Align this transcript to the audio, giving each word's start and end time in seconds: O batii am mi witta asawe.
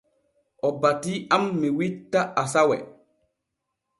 O 0.67 0.69
batii 0.81 1.17
am 1.35 1.43
mi 1.59 1.69
witta 1.77 2.21
asawe. 2.41 2.77